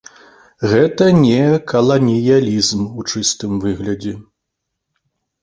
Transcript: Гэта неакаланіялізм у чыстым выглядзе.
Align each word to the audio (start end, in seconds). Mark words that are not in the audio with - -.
Гэта 0.69 1.09
неакаланіялізм 1.17 2.81
у 2.89 3.01
чыстым 3.13 3.51
выглядзе. 3.67 4.17